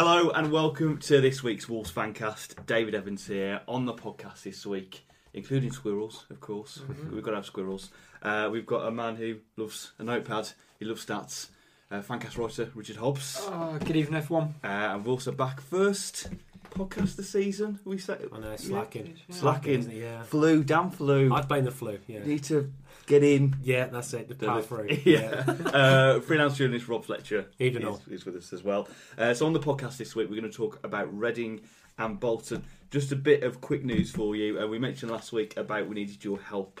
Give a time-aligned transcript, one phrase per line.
[0.00, 2.64] Hello and welcome to this week's Wolves Fancast.
[2.66, 6.80] David Evans here on the podcast this week, including squirrels, of course.
[7.10, 7.90] We've got to have squirrels.
[8.22, 11.48] Uh, we've got a man who loves a notepad, he loves stats,
[11.90, 13.38] uh, Fancast writer Richard Hobbs.
[13.40, 14.54] Oh, good evening, everyone.
[14.62, 16.28] Uh, and we're also back first
[16.70, 17.80] podcast of the season.
[17.84, 19.16] We say I know, slacking.
[19.30, 19.80] Slacking.
[19.80, 19.96] isn't?
[19.96, 20.22] Yeah.
[20.22, 21.34] flu, damn flu.
[21.34, 22.24] I'd blame the flu, yeah.
[22.24, 22.72] need to
[23.08, 23.56] get in.
[23.62, 24.88] Yeah, that's it, the power through.
[25.04, 25.44] Yeah.
[25.72, 28.88] uh, freelance journalist Rob Fletcher Even is, is with us as well.
[29.16, 31.60] Uh, so on the podcast this week, we're going to talk about Reading
[31.98, 32.64] and Bolton.
[32.90, 34.60] Just a bit of quick news for you.
[34.60, 36.80] Uh, we mentioned last week about we needed your help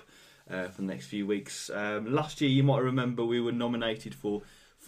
[0.50, 1.70] uh, for the next few weeks.
[1.72, 4.42] Um, last year, you might remember we were nominated for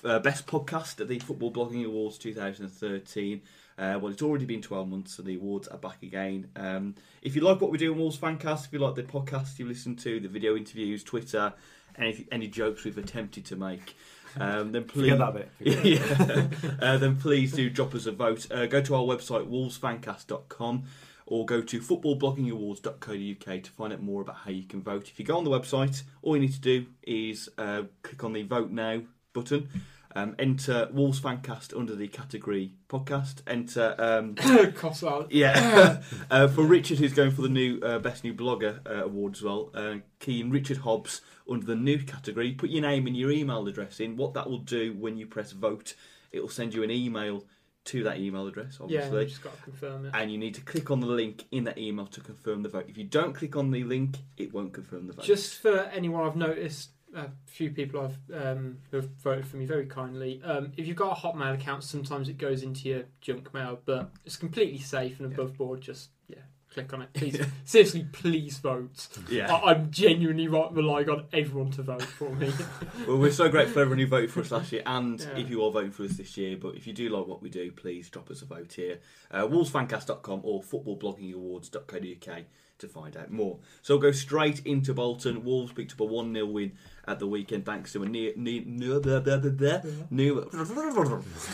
[0.04, 3.42] uh, Best Podcast at the Football Blogging Awards 2013.
[3.80, 6.50] Uh, well, it's already been 12 months, so the awards are back again.
[6.54, 9.58] Um, if you like what we do on Wolves Fancast, if you like the podcast
[9.58, 11.54] you listen to, the video interviews, Twitter,
[11.96, 13.96] any, any jokes we've attempted to make,
[14.38, 15.10] um, then please.
[15.60, 16.48] Yeah.
[16.80, 18.46] uh, then please do drop us a vote.
[18.52, 20.84] Uh, go to our website, wolvesfancast.com,
[21.24, 25.08] or go to footballbloggingawards.co.uk to find out more about how you can vote.
[25.08, 28.34] If you go on the website, all you need to do is uh, click on
[28.34, 29.00] the Vote Now
[29.32, 29.68] button.
[30.14, 33.42] Um, enter Wolves Fancast under the category podcast.
[33.46, 34.34] Enter um,
[35.30, 36.02] yeah.
[36.30, 39.42] uh, for Richard, who's going for the new uh, Best New Blogger uh, award as
[39.42, 42.52] well, uh, key in Richard Hobbs under the new category.
[42.52, 44.16] Put your name and your email address in.
[44.16, 45.94] What that will do when you press vote,
[46.32, 47.44] it will send you an email
[47.82, 49.22] to that email address, Yeah, obviously.
[49.22, 50.12] you just got to confirm it.
[50.14, 52.84] and you need to click on the link in that email to confirm the vote.
[52.88, 55.24] If you don't click on the link, it won't confirm the vote.
[55.24, 59.64] Just for anyone I've noticed, a few people I've um, who have voted for me
[59.66, 60.40] very kindly.
[60.44, 64.10] Um, if you've got a Hotmail account, sometimes it goes into your junk mail, but
[64.24, 65.80] it's completely safe and above board.
[65.80, 66.36] Just yeah,
[66.72, 67.40] click on it, please.
[67.64, 69.08] Seriously, please vote.
[69.28, 69.52] yeah.
[69.52, 72.52] I- I'm genuinely relying on everyone to vote for me.
[73.08, 75.38] Well, we're so grateful for everyone who voted for us last year, and Yeah.
[75.40, 76.56] if you are voting for us this year.
[76.56, 79.00] But if you do like what we do, please drop us a vote here.
[79.30, 82.42] Uh, Wolvesfancast.com or footballbloggingawards.co.uk
[82.78, 83.58] to find out more.
[83.82, 85.44] So we'll go straight into Bolton.
[85.44, 86.72] Wolves picked up a 1 0 win
[87.10, 90.46] at the weekend thanks to a new, new, new, blah, blah, blah, new uh,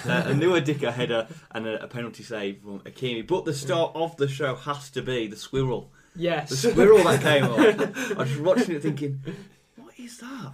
[0.05, 3.27] a new Dicko header and a, a penalty save from Ikeme.
[3.27, 5.91] But the start of the show has to be the squirrel.
[6.15, 6.50] Yes.
[6.50, 8.16] The squirrel that came on.
[8.19, 9.21] I was watching it thinking,
[9.77, 10.53] what is that?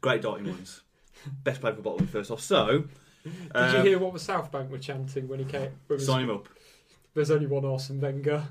[0.00, 0.82] Great darting ones.
[1.42, 2.40] Best player for Bolton first off.
[2.40, 2.84] So,
[3.22, 5.70] Did you um, hear what the South Bank were chanting when he came?
[5.98, 6.48] sign him up.
[7.14, 8.44] There's only one Arsene Wenger.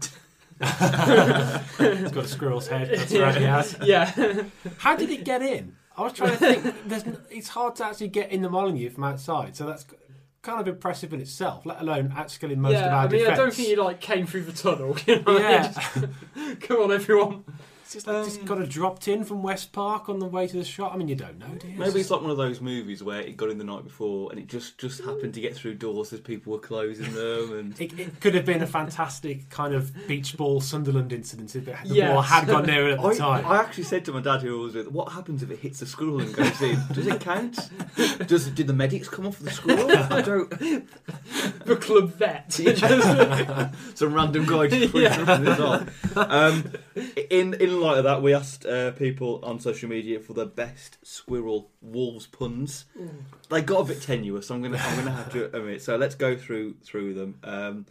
[0.60, 2.90] It's got a squirrel's head.
[2.90, 3.78] That's right, he has.
[3.84, 4.44] yeah.
[4.78, 5.76] How did it get in?
[5.98, 6.88] I was trying to think.
[6.88, 9.86] There's, it's hard to actually get in the Molyneux from outside, so that's
[10.42, 13.40] kind of impressive in itself, let alone outskilling most yeah, of our I mean, defence.
[13.40, 14.98] I don't think he like came through the tunnel.
[15.08, 15.38] You know?
[15.38, 15.72] Yeah.
[15.72, 17.44] Just- Come on, everyone.
[17.96, 20.58] It's just, like, just got a dropped in from West Park on the way to
[20.58, 20.94] the shot.
[20.94, 21.78] I mean, you don't know, do you?
[21.78, 24.40] Maybe it's like one of those movies where it got in the night before and
[24.40, 27.54] it just, just happened to get through doors as people were closing them.
[27.58, 31.68] And It, it could have been a fantastic kind of beach ball Sunderland incident if
[31.68, 32.12] it, the Yes.
[32.12, 33.46] ball had gone near it at the I, time.
[33.46, 35.80] I actually said to my dad, who I was with, "What happens if it hits
[35.80, 36.80] the squirrel and goes in?
[36.94, 37.70] Does it count?
[38.28, 39.92] Does did the medics come off the squirrel?
[40.14, 40.50] I don't.
[41.66, 42.52] The club vet.
[43.96, 45.36] Some random guy just put Yeah.
[45.38, 45.92] this on.
[46.16, 46.64] Um,
[47.30, 50.98] in in light of that, we asked uh, people on social media for the best
[51.06, 52.86] squirrel wolves puns.
[53.50, 54.48] They got a bit tenuous.
[54.48, 55.82] So I'm gonna I'm gonna have to admit.
[55.82, 57.40] So let's go through through them.
[57.44, 57.86] Um,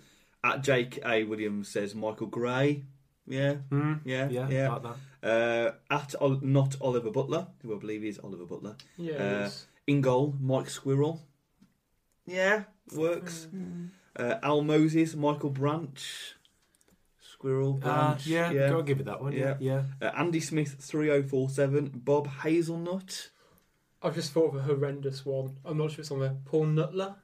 [0.44, 2.84] at Jake A Williams says Michael Gray.
[3.26, 3.94] Yeah, Hmm?
[4.04, 4.68] yeah, yeah, yeah.
[4.72, 4.96] like that.
[5.22, 8.74] Uh, at Ol- not Oliver Butler, who I believe is Oliver Butler.
[8.96, 9.12] yeah.
[9.14, 9.66] Uh, it is.
[9.86, 11.22] In goal, Mike Squirrel.
[12.26, 12.64] Yeah,
[12.94, 13.46] works.
[14.16, 16.34] Uh, Al Moses, Michael Branch.
[17.42, 18.24] Squirrel Uh, Branch.
[18.26, 18.68] yeah, yeah.
[18.68, 19.32] go and give it that one.
[19.32, 19.82] Yeah, yeah.
[20.00, 21.90] Uh, Andy Smith, 3047.
[22.04, 23.30] Bob Hazelnut.
[24.00, 25.56] I've just thought of a horrendous one.
[25.64, 26.36] I'm not sure it's on there.
[26.44, 27.16] Paul Nutler.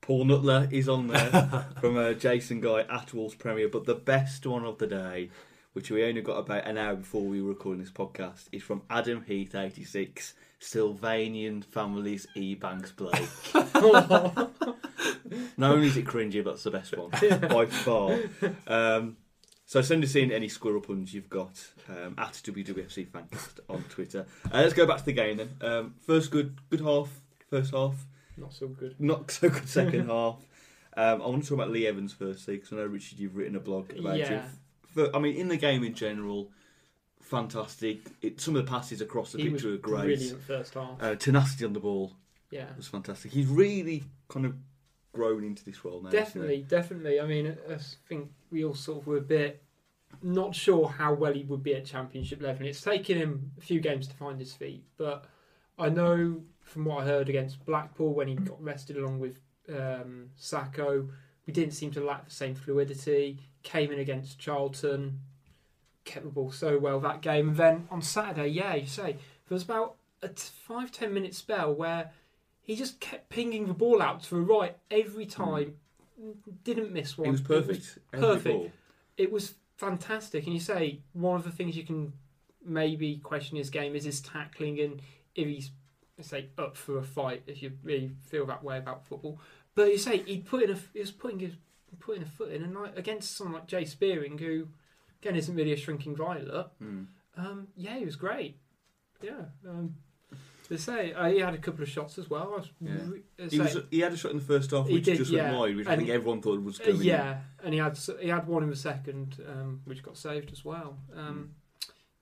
[0.00, 3.68] Paul Nutler is on there from uh, Jason Guy at Wolves Premier.
[3.68, 5.30] But the best one of the day,
[5.72, 8.82] which we only got about an hour before we were recording this podcast, is from
[8.88, 10.34] Adam Heath, 86.
[10.60, 12.54] Sylvanian Families E.
[12.54, 13.28] Banks Blake.
[15.58, 17.10] Not only is it cringy, but it's the best one
[17.48, 18.18] by far.
[18.66, 19.16] Um,
[19.66, 24.24] so send us in any squirrel puns you've got um, at WWFC Fancast on Twitter.
[24.46, 25.50] Uh, let's go back to the game then.
[25.60, 27.10] Um, first good good half,
[27.50, 28.06] first half.
[28.36, 28.94] Not so good.
[28.98, 30.36] Not so good second half.
[30.96, 33.56] Um, I want to talk about Lee Evans firstly because I know Richard, you've written
[33.56, 34.42] a blog about him.
[34.96, 35.04] Yeah.
[35.04, 35.10] it.
[35.12, 36.48] I mean, in the game in general,
[37.20, 37.98] fantastic.
[38.22, 40.04] It, some of the passes across the He pitch were great.
[40.04, 41.02] brilliant first half.
[41.02, 42.12] Uh, tenacity on the ball
[42.50, 42.66] yeah.
[42.76, 43.32] was fantastic.
[43.32, 44.54] He's really kind of
[45.16, 46.10] grown into this role now.
[46.10, 47.20] Definitely, definitely.
[47.20, 47.78] I mean, I
[48.08, 49.62] think we all sort of were a bit
[50.22, 52.60] not sure how well he would be at championship level.
[52.60, 55.24] And It's taken him a few games to find his feet, but
[55.78, 60.30] I know from what I heard against Blackpool when he got rested along with um,
[60.36, 61.08] Sako.
[61.46, 63.38] We didn't seem to lack the same fluidity.
[63.62, 65.20] Came in against Charlton,
[66.04, 67.48] kept the ball so well that game.
[67.48, 71.34] And then on Saturday, yeah, you say there was about a t- five ten minute
[71.34, 72.10] spell where
[72.66, 75.76] he just kept pinging the ball out to the right every time.
[76.64, 77.28] Didn't miss one.
[77.28, 77.98] It was perfect.
[78.12, 78.56] Every perfect.
[78.56, 78.72] ball.
[79.16, 80.44] It was fantastic.
[80.44, 82.12] And you say one of the things you can
[82.64, 85.00] maybe question his game is his tackling and
[85.36, 85.70] if he's
[86.20, 89.38] say up for a fight if you really feel that way about football.
[89.76, 91.52] But you say he put in a he was putting his
[92.00, 94.66] putting a foot in and like against someone like Jay Spearing who
[95.22, 96.66] again isn't really a shrinking violet.
[96.82, 97.06] Mm.
[97.36, 98.58] Um, yeah, he was great.
[99.22, 99.44] Yeah.
[99.68, 99.94] Um,
[100.68, 102.52] they say uh, he had a couple of shots as well.
[102.54, 102.90] I was Yeah.
[103.08, 105.30] re- uh, He, was, he had a shot in the first half which did, just
[105.30, 105.44] yeah.
[105.50, 107.02] went wide, which I think everyone thought was Uh, going in.
[107.06, 110.64] yeah, and he had he had one in the second, um, which got saved as
[110.64, 110.98] well.
[111.14, 111.50] Um,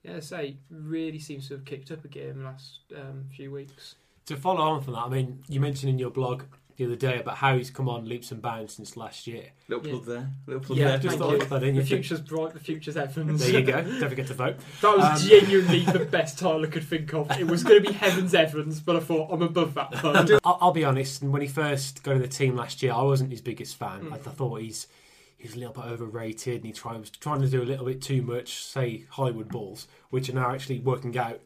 [0.03, 3.25] yeah, they say really seems to have kicked up a gear in the last um,
[3.35, 3.95] few weeks.
[4.27, 6.43] To follow on from that, I mean, you mentioned in your blog
[6.77, 9.45] the other day about how he's come on leaps and bounds since last year.
[9.69, 9.99] Little Yeah.
[10.05, 10.29] there.
[10.47, 10.97] Little plug Yeah, there.
[10.99, 11.35] Just thought you.
[11.35, 11.75] I'd put that in.
[11.75, 13.39] The You future's bright, the future's Evans.
[13.41, 13.81] There you go.
[13.81, 14.57] Don't forget to vote.
[14.81, 17.31] that was Um, genuinely the best title I could think of.
[17.39, 20.39] It was going to be Heavens Evans, but I thought I'm above that.
[20.43, 21.23] I'll, I'll be honest.
[21.23, 24.01] When he first got in the team last year, I wasn't his biggest fan.
[24.05, 24.11] Mm.
[24.13, 24.87] I, I thought he's
[25.37, 28.01] he's a little bit overrated, and he try, was trying to do a little bit
[28.01, 31.39] too much, say Hollywood balls, which are now actually working out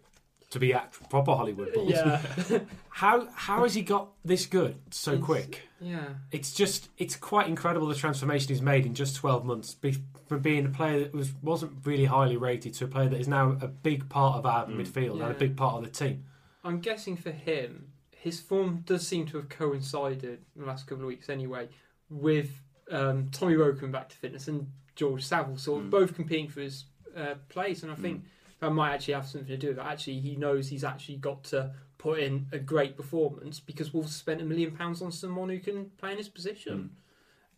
[0.52, 1.92] to be at proper Hollywood balls.
[1.92, 2.22] yeah,
[2.90, 5.62] How how has he got this good so It's- quick?
[5.80, 6.06] yeah.
[6.32, 9.74] It's just it's quite incredible the transformation he's made in just twelve months.
[9.76, 9.96] Be,
[10.28, 13.28] from being a player that was wasn't really highly rated to a player that is
[13.28, 14.78] now a big part of our Mm.
[14.86, 16.26] midfield and a big part of the team.
[16.64, 21.04] I'm guessing for him, his form does seem to have coincided in the last couple
[21.04, 21.70] of weeks anyway
[22.10, 22.62] with
[22.92, 25.92] um, Tommy Rowe coming back to fitness and George Saville sort of Mm.
[25.92, 26.86] both competing for his
[27.16, 27.84] uh, place.
[27.84, 28.26] And I think Mm.
[28.60, 29.86] That might actually have something to do with it.
[29.86, 34.42] Actually, he knows he's actually got to put in a great performance because Wolves spent
[34.42, 36.92] a million pounds on someone who can play in his position.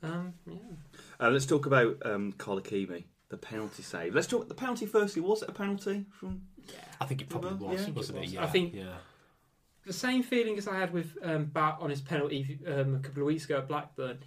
[0.03, 0.56] Um, yeah.
[1.19, 4.13] Uh, let's talk about um, Carl Ikeme, the penalty save.
[4.15, 5.21] Let's talk the penalty firstly.
[5.21, 6.42] Was it a penalty from?
[6.68, 8.21] Yeah, I think it probably Yeah, was, I think it wasn't it?
[8.21, 8.33] was.
[8.33, 8.94] Yeah, I think- yeah.
[9.86, 13.24] the same feeling as I had with um, Batth on his penalty um, a couple
[13.24, 14.19] of weeks ago at Blackburn.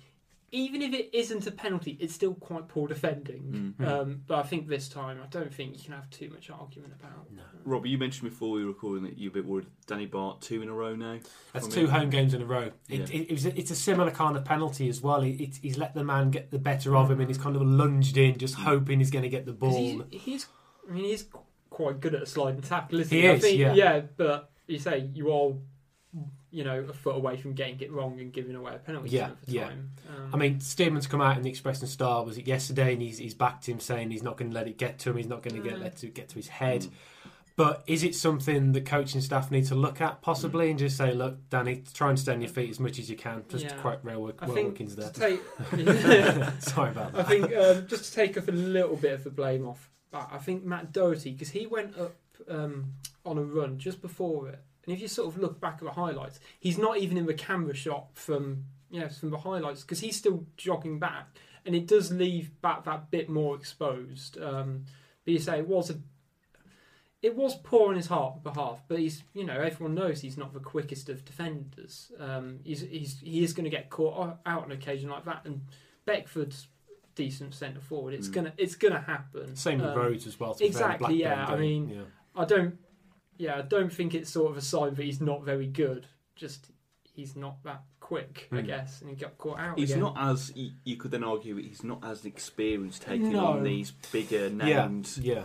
[0.55, 3.75] Even if it isn't a penalty, it's still quite poor defending.
[3.79, 3.87] Mm.
[3.89, 6.93] Um, but I think this time, I don't think you can have too much argument
[6.99, 7.31] about.
[7.35, 7.43] No.
[7.65, 9.67] Robbie, you mentioned before we were recording that you're a bit worried.
[9.87, 11.19] Danny Batth two in a row now.
[11.53, 12.71] That's two home games in a row.
[12.89, 13.21] It, Yeah.
[13.21, 15.23] it, it was a, it's a similar kind of penalty as well.
[15.23, 17.63] It, it, he's let the man get the better of him, and he's kind of
[17.63, 20.05] lunged in, just hoping he's going to get the ball.
[20.11, 20.47] He's, he's,
[20.89, 21.27] I mean, he's
[21.71, 23.29] quite good at a sliding tackle, isn't He he?
[23.29, 24.03] I is, think, yeah.
[24.17, 25.53] but you say you are,
[26.55, 29.27] you know, a foot away from getting it wrong and giving away a penalty Yeah,
[29.27, 29.67] some of yeah.
[29.67, 29.91] Um,
[30.33, 33.19] I mean, Stearman's come out in the Express and Star was it yesterday, and he's
[33.19, 35.17] he's backed him saying he's not going to let it get to him.
[35.17, 35.83] He's not going to get Mm.
[35.83, 36.83] let to get to his head.
[36.83, 36.91] Mm.
[37.57, 41.13] But is it something the coaching staff need to look at possibly and just say,
[41.15, 43.45] look, Danny, try and stay on your feet as much as you can.
[43.49, 43.81] Just to Yeah.
[43.81, 45.11] quote Railwork, I Will think Wilkins there.
[45.11, 45.41] take,
[46.61, 47.21] Sorry about that.
[47.21, 50.29] I think um, just to take off a little bit of the blame off, that,
[50.33, 52.17] I think Matt Doherty because he went up
[52.49, 52.95] um,
[53.25, 55.93] on a run just before it, and if you sort of look back at the
[55.93, 60.17] highlights, he's not even in the camera shot from yes from the highlights because he's
[60.17, 61.29] still jogging back,
[61.67, 64.39] and it does leave back that bit more exposed.
[64.41, 64.85] Um,
[65.25, 65.99] but you say it was a.
[67.23, 70.53] It was poor on his heart behalf, but he's you know everyone knows he's not
[70.53, 72.13] the quickest of defenders.
[72.21, 75.63] Um, he's, he's he is going to get caught out on occasion like that, and
[76.07, 76.69] Beckford's
[77.15, 78.13] decent centre forward.
[78.13, 78.33] It's Mm.
[78.35, 79.57] gonna it's gonna happen.
[79.57, 80.53] Same with Um, Rhodes as well.
[80.53, 82.03] to be fair, exactly, yeah, I mean- Yeah.
[82.37, 82.79] I don't.
[83.37, 86.07] Yeah, I don't think it's sort of a sign that he's not very good.
[86.37, 86.71] Just
[87.15, 88.67] he's not that quick, I Hmm.
[88.67, 89.79] guess, and he got caught out.
[89.79, 90.03] He's again.
[90.03, 93.47] not as you, you could then argue he's not as experienced taking No.
[93.47, 95.45] on these bigger Yeah, named yeah.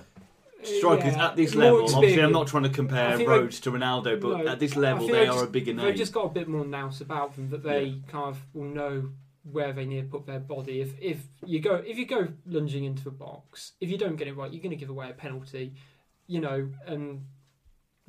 [0.63, 1.77] strikers Yeah, at this more level.
[1.81, 2.33] Obviously, I'm experience.
[2.33, 4.99] not trying to I compare think Rhodes to Ronaldo, but No, at this I level,
[5.01, 5.85] think they they've are just- a bigger name.
[5.85, 9.09] They've just got a bit more nous about them that they kind of will know
[9.51, 10.81] where they need to put their body.
[10.81, 14.27] If if you go if you go lunging into a box, if you don't get
[14.27, 15.73] it right, you're going to give away a penalty.
[16.27, 17.25] You know, and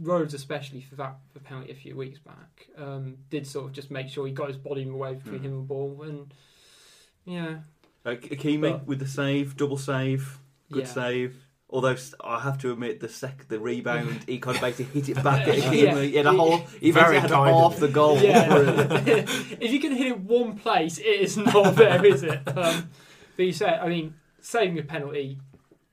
[0.01, 3.91] Rhodes, especially for that the penalty a few weeks back, um, did sort of just
[3.91, 5.45] make sure he got his body in away between Mm.
[5.45, 6.33] him and the ball, and
[7.25, 7.59] yeah,
[8.03, 10.39] Uh, Ikeme But- with the save, double save,
[10.73, 10.87] good yeah.
[10.87, 11.37] save.
[11.69, 15.23] Although I have to admit, the sec, the rebound, he kind of basically hit it
[15.23, 15.83] back at Ikeme.
[15.83, 16.01] Yeah.
[16.01, 17.81] He had a whole, he Very basically had kind half him.
[17.81, 18.19] the goal.
[18.19, 18.55] Yeah.
[19.61, 22.41] if you can hit it one place, it is not there, is it?
[22.57, 22.89] Um,
[23.37, 25.39] but you say, I mean, saving a penalty.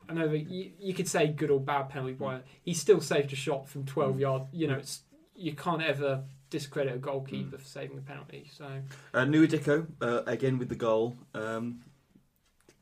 [0.10, 2.16] I know that you, you could say good or bad penalty.
[2.18, 4.46] Why he still saved a shot from twelve yards.
[4.54, 5.02] You know, it's
[5.36, 8.50] you can't ever discredit a goalkeeper for saving a penalty.
[8.54, 8.66] So
[9.14, 11.18] Uh, Nouha Dicko, uh, again with the goal.
[11.34, 11.82] Um,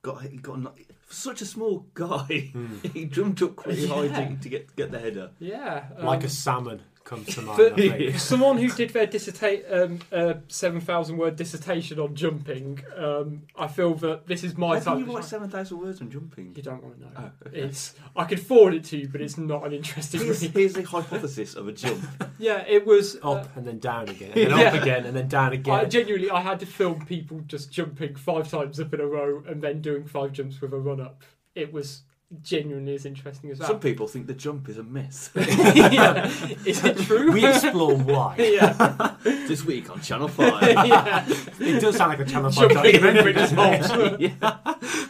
[0.01, 0.72] got he got a,
[1.10, 2.51] such a small guy.
[2.53, 2.77] Hmm.
[2.94, 4.29] he jumped up quite high Yeah.
[4.29, 5.32] to, to get get the header.
[5.39, 6.82] yeah, like um, a salmon.
[7.05, 7.55] Comes to mind.
[7.57, 8.13] For, I think.
[8.13, 13.43] for someone who did their dissertate um, uh, seven thousand word dissertation on jumping, um,
[13.57, 14.83] I feel that this is my Why type.
[14.95, 16.53] didn't you of- write 7,000 words on jumping?
[16.55, 17.12] You don't want to know.
[17.15, 17.57] Oh, okay.
[17.62, 20.51] It's I could forward it to you, but it's not an interesting Here's, read.
[20.51, 22.03] here's the hypothesis of a jump.
[22.38, 23.15] Yeah, it was.
[23.24, 24.65] uh, Up and then down again, and then Yeah.
[24.67, 25.89] up again, and then down I again.
[25.89, 29.62] genuinely, I had to film people just jumping five times up in a row and
[29.62, 31.21] then doing five jumps with a run up.
[31.53, 32.01] It was
[32.42, 33.68] genuinely as interesting as that.
[33.68, 35.32] Some people think the jump is a myth.
[35.36, 36.27] yeah.
[36.65, 37.32] Is it true?
[37.32, 38.36] we explore why.
[38.39, 39.15] yeah.
[39.24, 40.62] this week on Channel 5.
[40.88, 41.25] yeah.
[41.60, 43.34] It does sound like a Channel 5 documentary.
[43.34, 44.32] with his doesn't it?
[44.42, 45.08] hops.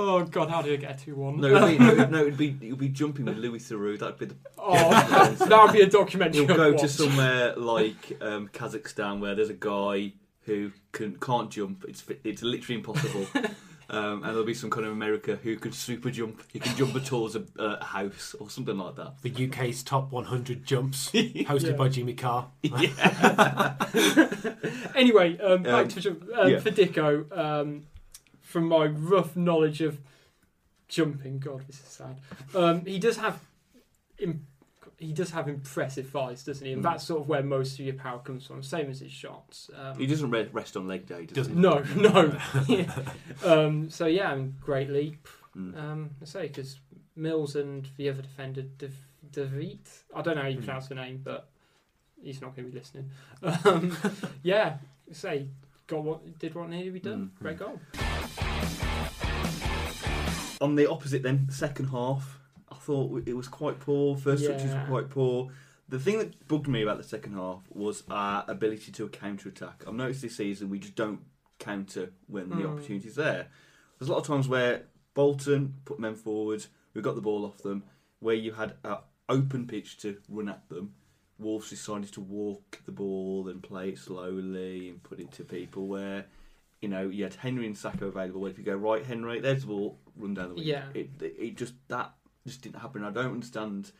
[0.00, 1.40] Oh god, how did I get a two one?
[1.40, 3.98] No, it'd be, no, it'd- no, it'd be you'd be jumping with Louis Theroux.
[3.98, 4.36] That'd be the.
[4.56, 6.42] Oh, that would be a documentary.
[6.42, 10.12] You'll I'd go to somewhere like um, Kazakhstan where there's a guy
[10.42, 11.84] who can can't jump.
[11.88, 13.26] It's it's literally impossible.
[13.90, 16.42] Um, and there'll be some kind of America who can super jump.
[16.52, 19.14] He can jump towards a, a house or something like that.
[19.22, 21.72] The UK's top 100 jumps, hosted Yeah.
[21.72, 22.48] by Jimmy Carr.
[22.62, 23.74] Yeah.
[24.94, 26.24] Anyway, um, back Um, to jump.
[26.36, 26.58] Um, yeah.
[26.60, 27.86] For Dicko, um,
[28.40, 29.98] from my rough knowledge of
[30.88, 32.20] jumping, God, this is sad.
[32.54, 33.40] Um, he does have,
[34.18, 34.46] Im-
[34.98, 36.72] he does have impressive thighs, doesn't he?
[36.72, 36.90] And Mm.
[36.90, 38.62] that's sort of where most of your power comes from.
[38.62, 39.70] Same as his shots.
[39.76, 41.54] Um, He doesn't rest on leg day, does he?
[41.54, 41.56] Doesn't.
[41.56, 42.38] no, no.
[42.66, 42.92] Yeah.
[43.44, 45.28] um, so yeah, I mean, great leap.
[45.56, 45.76] Mm.
[45.78, 46.80] Um, I say because
[47.16, 48.90] Mills and the other defender, De,
[49.32, 50.64] DeViet, I don't know how you Hmm.
[50.64, 51.48] pronounce the name, but
[52.22, 53.10] he's not going to be listening.
[53.42, 53.96] Um,
[54.42, 54.78] yeah,
[55.12, 55.48] say
[55.86, 57.30] got what did what needed to be done.
[57.36, 57.40] Mm.
[57.40, 57.80] Great goal.
[60.60, 62.37] On the opposite, then second half, I
[62.88, 64.16] thought it was quite poor.
[64.16, 65.50] First touches were quite poor.
[65.90, 69.84] The thing that bugged me about the second half was our ability to counter attack.
[69.86, 71.20] I've noticed this season we just don't
[71.58, 72.72] counter when the Mm.
[72.72, 73.48] opportunity's there.
[73.98, 76.64] There's a lot of times where Bolton put men forward,
[76.94, 77.82] we got the ball off them,
[78.20, 78.96] where you had an
[79.28, 80.94] open pitch to run at them.
[81.38, 85.86] Wolves decided to walk the ball and play it slowly and put it to people
[85.86, 86.26] where,
[86.82, 88.40] you know, you had Henry and Sako available.
[88.40, 90.64] Where if you go right, Henry, there's the ball, run down the wing.
[90.64, 90.84] Yeah.
[90.94, 92.12] It, it just that
[92.48, 93.04] just didn't happen.
[93.04, 93.92] I don't understand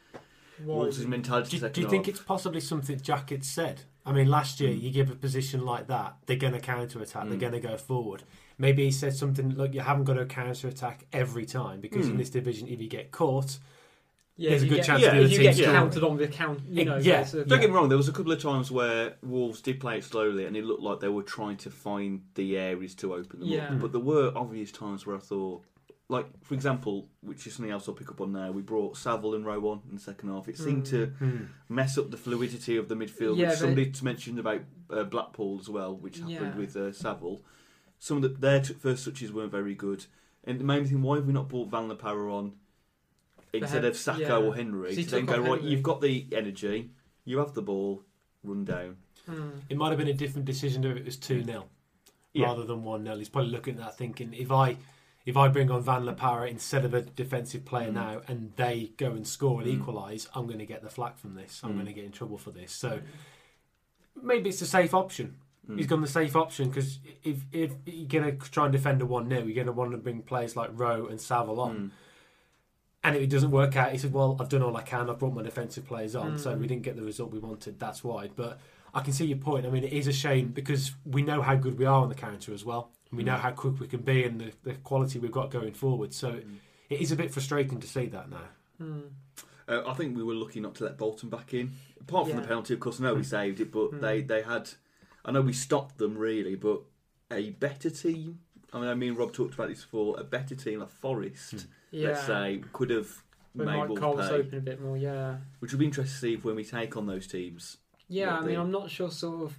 [0.64, 1.58] Why Wolves' mentality.
[1.58, 2.14] Do, you- do you think half.
[2.16, 3.82] it's possibly something Jackett said?
[4.04, 4.80] I mean, last year Mm.
[4.82, 7.28] you give a position like that, they're going to counter attack, Mm.
[7.28, 8.24] they're going to go forward.
[8.56, 12.14] Maybe he said something like, "You haven't got to counter attack every time because in
[12.14, 12.18] Mm.
[12.18, 13.58] this division, if you get caught,
[14.36, 15.72] yeah, there's a good get, chance Yeah, the you team's get scoring.
[15.74, 16.60] counted on the account.
[16.70, 17.16] You know, Yeah.
[17.18, 17.88] there's a- Don't get me wrong.
[17.88, 20.82] There was a couple of times where Wolves did play it slowly, and it looked
[20.82, 23.68] like they were trying to find the areas to open them Yeah.
[23.74, 23.80] up.
[23.80, 25.64] But there were obvious times where I thought,
[26.10, 28.50] like for example, which is something else I'll pick up on now.
[28.50, 30.48] We brought Saville and Rowe on in the second half.
[30.48, 30.90] It seemed Mm.
[30.90, 31.36] to hmm,
[31.68, 35.58] mess up the fluidity of the midfield, Yeah, which they- somebody mentioned about uh, Blackpool
[35.60, 36.56] as well, which happened Yeah.
[36.56, 37.42] with uh, Saville.
[37.98, 40.06] Some of the, their t- first touches weren't very good,
[40.44, 42.52] and the main thing why have we not brought Van La Parra on
[43.52, 44.36] instead head- of Sako yeah.
[44.36, 45.48] or Henry So to then go on right?
[45.60, 45.70] Henry.
[45.72, 46.90] You've got the energy,
[47.26, 48.02] you have the ball,
[48.42, 48.96] run down.
[49.26, 49.50] Hmm.
[49.68, 51.68] it might have been a different decision if it was 2 0
[52.32, 52.46] Yeah.
[52.46, 53.18] rather than 1 0.
[53.18, 54.78] He's probably looking at that thinking, if I.
[55.28, 57.94] If I bring on Van La Parra instead of a defensive player Mm.
[57.94, 59.74] now and they go and score and Mm.
[59.82, 61.60] equalise, I'm going to get the flack from this.
[61.62, 61.74] I'm Mm.
[61.74, 62.72] going to get in trouble for this.
[62.72, 63.00] So
[64.22, 65.36] maybe it's a safe option.
[65.68, 65.76] Mm.
[65.76, 69.06] He's gone the safe option because if if you're going to try and defend a
[69.06, 71.76] one 0 you're going to want to bring players like Rowe and Saville on.
[71.76, 71.90] Mm.
[73.04, 75.10] And if it doesn't work out, he said, "Well, I've done all I can.
[75.10, 76.60] I've brought my defensive players on, so Mm.
[76.60, 77.78] we didn't get the result we wanted.
[77.78, 78.58] That's why." But
[78.94, 79.66] I can see your point.
[79.66, 82.14] I mean, it is a shame because we know how good we are on the
[82.14, 82.90] counter as well.
[83.10, 83.40] We know Mm.
[83.40, 86.12] how quick we can be and the, the quality we've got going forward.
[86.12, 86.56] So Mm.
[86.90, 88.48] it is a bit frustrating to see that now.
[88.78, 89.00] Hmm.
[89.66, 91.72] Uh, I think we were lucky not to let Bolton back in.
[92.00, 92.42] Apart from Yeah.
[92.42, 94.00] the penalty, of course, I know we saved it, but Mm.
[94.00, 94.70] they, they had.
[95.24, 96.82] I know we stopped them really, but
[97.30, 98.40] a better team.
[98.72, 100.18] I mean, I mean, Rob talked about this before.
[100.20, 102.08] A better team like Forest, Yeah.
[102.08, 103.22] let's say, could have
[103.54, 104.34] When made Mike Wolves Cole's pay.
[104.34, 105.38] open a bit more, yeah.
[105.58, 107.78] Which would be interesting to see if when we take on those teams.
[108.08, 109.58] Yeah, I mean, they- I'm not sure sort of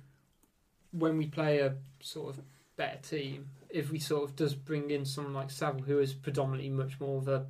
[0.92, 2.44] when we play a sort of
[2.80, 6.70] better team, if we sort of does bring in someone like Saville, who is predominantly
[6.70, 7.46] much more of a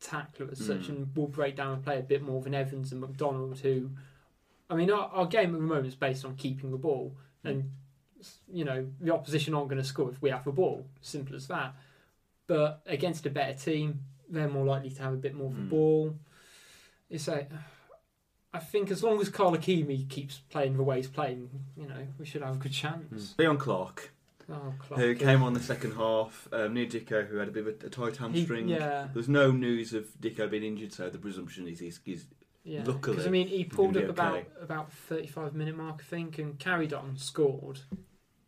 [0.00, 0.88] tackler as such, Mm.
[0.90, 3.90] and will break down and play a bit more than Evans and McDonald, who,
[4.70, 7.70] I mean, our, our game at the moment is based on keeping the ball, and
[8.52, 10.84] you know the opposition aren't going to score if we have the ball.
[11.00, 11.74] Simple as that.
[12.48, 15.62] But against a better team, they're more likely to have a bit more of the
[15.62, 15.70] Mm.
[15.70, 16.14] ball.
[17.08, 17.46] It's a
[18.52, 22.06] I think as long as Carl Ikeme keeps playing the way he's playing, you know,
[22.18, 23.34] we should have a good chance.
[23.38, 24.10] Leon Clarke,
[24.50, 25.14] Oh, Clarke, who yeah.
[25.14, 27.90] came on the second half, um, near Dicko, who had a bit of a, a
[27.90, 28.68] tight He- hamstring.
[28.68, 32.26] yeah, There's no news of Dicko being injured, so the presumption is he's, he's
[32.64, 32.82] yeah.
[32.86, 36.38] luckily, Because I mean, he pulled up be about about thirty-five minute mark, I think,
[36.38, 37.80] and carried on, scored,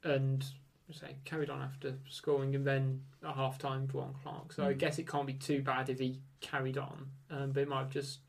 [0.02, 0.44] and
[0.92, 4.52] say carried on after scoring, and then a half time for on Clarke.
[4.54, 4.78] So I Mm.
[4.78, 7.90] guess it can't be too bad if he carried on, um, but it might have
[7.90, 8.20] just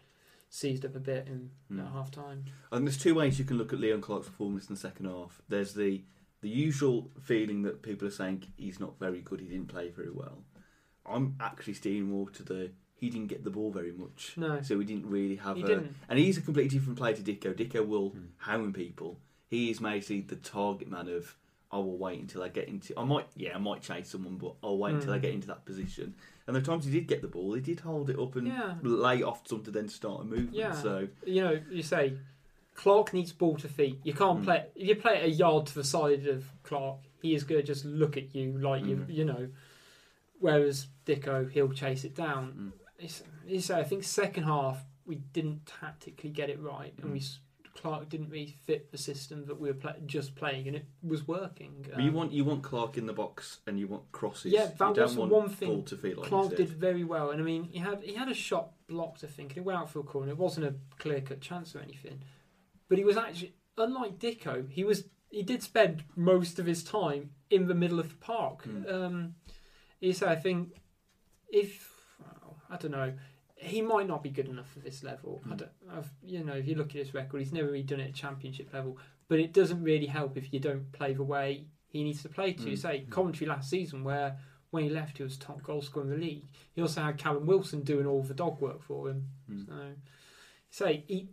[0.50, 1.86] seized up a bit in Mm.
[1.86, 2.44] at half time.
[2.72, 5.42] And there's two ways you can look at Leon Clarke's performance in the second half.
[5.48, 6.04] There's the
[6.42, 10.10] the usual feeling that people are saying he's not very good, he didn't play very
[10.12, 10.40] well.
[11.06, 14.78] I'm actually steering more to the he didn't get the ball very much, No, so
[14.78, 15.66] he didn't really have he a.
[15.66, 15.96] didn't.
[16.08, 17.56] And he's a completely different player to Dicko.
[17.56, 18.28] Dicko will Mm.
[18.38, 19.18] hound people.
[19.48, 21.36] He is basically the target man of.
[21.74, 22.94] I will wait until I get into.
[23.00, 25.22] I might, yeah, I might chase someone, but I'll wait until I Mm.
[25.22, 26.14] get into that position.
[26.46, 28.76] And the times he did get the ball, he did hold it up and Yeah.
[28.84, 30.54] lay off some to then start a movement.
[30.54, 30.74] Yeah.
[30.74, 32.18] So You know, you say
[32.82, 34.00] Clarke needs ball to feet.
[34.04, 34.44] You can't Mm.
[34.44, 37.02] play if you play it a yard to the side of Clarke.
[37.22, 39.14] He is going to just look at you like you, Mm.
[39.14, 39.50] you know.
[40.40, 42.54] Whereas Dicko, he'll chase it down.
[42.54, 42.72] mm,
[43.04, 47.20] It's, you say, I think second half we didn't tactically get it right, and we
[47.20, 47.22] Mm.
[47.24, 47.40] s-
[47.74, 51.28] Clarke didn't really fit the system that we were play, just playing, and it was
[51.28, 51.86] working.
[51.90, 54.52] But you Um, want you want Clarke in the box and you want crosses.
[54.52, 57.04] Yeah, that you don't was want one thing ball to feel like Clarke did very
[57.04, 59.62] well, and I mean, he had he had a shot blocked, I think, and it
[59.66, 60.32] went out for a corner.
[60.32, 62.22] It wasn't a clear cut chance or anything,
[62.92, 64.70] but he was actually unlike Dicko.
[64.70, 68.66] He was he did spend most of his time in the middle of the park.
[68.68, 68.94] Mm.
[68.94, 69.36] Um,
[70.02, 70.74] you say, I think
[71.50, 73.14] if well, I don't know.
[73.56, 75.42] He might not be good enough for this level.
[75.46, 75.58] I Mm.
[75.60, 78.10] don't, I've, you know, if you look at his record, he's never really done it
[78.10, 78.98] at championship level.
[79.30, 82.54] But it doesn't really help if you don't play the way he needs to play
[82.54, 82.70] to.
[82.72, 82.78] Mm.
[82.78, 84.38] Say Coventry last season, where
[84.72, 86.46] when he left, he was top goal scorer in the league.
[86.74, 89.28] He also had Callum Wilson doing all the dog work for him.
[89.50, 89.66] Mm.
[89.68, 89.76] So,
[90.72, 91.30] say he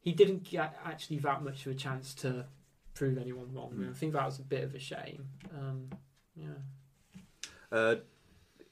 [0.00, 2.46] he didn't get actually that much of a chance to
[2.94, 3.72] prove anyone wrong.
[3.76, 3.90] Mm.
[3.90, 5.28] I think that was a bit of a shame.
[5.56, 5.88] Um,
[6.36, 7.20] yeah.
[7.70, 7.96] Uh,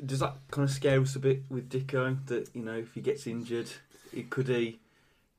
[0.05, 2.27] does that kind of scare us a bit with Dicko?
[2.27, 3.71] That you know, if he gets injured,
[4.13, 4.79] it could he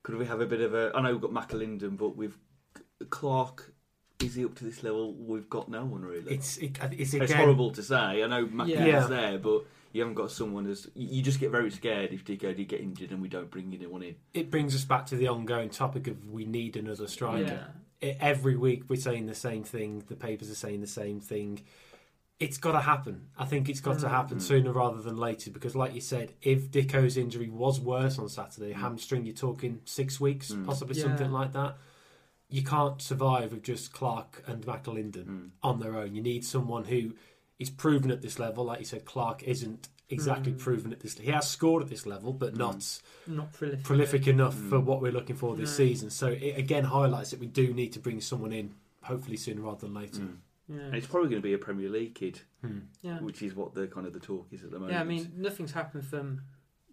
[0.02, 0.90] could we have a bit of a?
[0.94, 2.34] I know we've got McAlinden, but with
[3.10, 3.72] Clarke,
[4.20, 5.12] is he up to this level?
[5.12, 6.34] We've got no one really.
[6.34, 8.22] It's it, it's It's horrible to say.
[8.22, 9.06] I know McAlinden's Yeah.
[9.06, 9.64] there, but
[9.98, 12.80] you haven't got someone as you you just get very scared if Dicko did get
[12.80, 14.14] injured and we don't bring anyone in.
[14.32, 17.42] It brings us back to the ongoing topic of we need another striker.
[18.00, 18.08] Yeah.
[18.08, 20.04] it, every week we're saying the same thing.
[20.08, 21.62] The papers are saying the same thing.
[22.38, 23.26] It's got to happen.
[23.36, 24.10] I think it's got to Mm.
[24.10, 24.42] happen Mm.
[24.42, 28.72] sooner rather than later because, like you said, if Dicko's injury was worse on Saturday,
[28.72, 28.76] Mm.
[28.76, 30.64] hamstring, you're talking six weeks, Mm.
[30.64, 31.02] possibly Yeah.
[31.06, 31.76] something like that.
[32.48, 35.50] You can't survive with just Clarke and McAlinden Mm.
[35.64, 36.14] on their own.
[36.14, 37.14] You need someone who
[37.58, 38.64] is proven at this level.
[38.64, 40.58] Like you said, Clarke isn't exactly Mm.
[40.58, 41.18] proven at this.
[41.18, 42.58] He has scored at this level, but Mm.
[42.58, 43.84] not Not prolific.
[43.84, 44.68] prolific enough Mm.
[44.70, 45.84] for what we're looking for this No.
[45.84, 46.10] season.
[46.10, 49.80] So it again highlights that we do need to bring someone in, hopefully sooner rather
[49.80, 50.22] than later.
[50.22, 50.36] Mm.
[50.68, 50.76] Yeah.
[50.80, 52.80] And it's probably going to be a Premier League kid, Hmm.
[53.02, 53.20] yeah.
[53.20, 54.92] which is what the kind of the talk is at the moment.
[54.94, 56.42] Yeah, I mean, nothing's happened from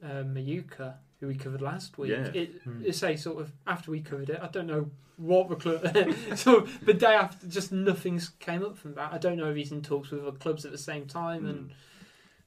[0.04, 2.12] uh, Mayuka, who we covered last week.
[2.12, 2.32] Yeah.
[2.34, 2.84] It, Hmm.
[2.86, 4.40] it say sort of after we covered it.
[4.42, 6.16] I don't know what the club.
[6.36, 9.14] so the day after, just nothing's came up from that.
[9.14, 11.44] I don't know if he's in talks with other clubs at the same time.
[11.46, 11.50] Mm.
[11.50, 11.72] And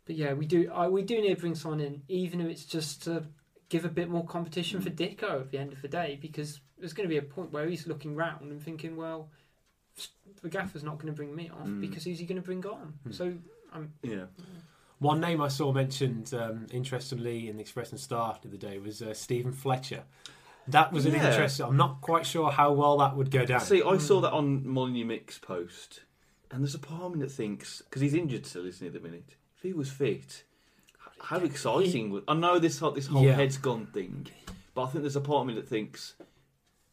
[0.04, 0.70] but yeah, we do.
[0.72, 3.24] I, we do need to bring someone in, even if it's just to
[3.68, 4.96] give a bit more competition for Mm.
[5.16, 7.66] Dicko at the end of the day, because there's going to be a point where
[7.68, 9.31] he's looking round and thinking, well.
[10.42, 11.81] The gaffer's not going to bring me off Mm.
[11.81, 12.94] because who's he going to bring on?
[13.02, 13.11] Hmm.
[13.11, 13.33] So
[13.72, 14.26] I'm yeah,
[14.98, 18.78] One name I saw mentioned, um, interestingly, in the Express and Star the other day
[18.78, 20.02] was uh, Steven Fletcher.
[20.66, 21.28] That was an Yeah.
[21.28, 21.66] interesting.
[21.66, 23.61] I'm not quite sure how well that would go down.
[23.61, 24.00] See, I Mm.
[24.00, 26.00] saw that on Molyneux Mix post,
[26.50, 28.87] and there's a part of me that thinks because he's injured still, isn't he?
[28.88, 30.42] At the minute, if he was fit,
[31.20, 32.11] how exciting!
[32.11, 33.34] would I know this whole, this whole Yeah.
[33.34, 34.26] heads gone thing,
[34.74, 36.14] but I think there's a part of me that thinks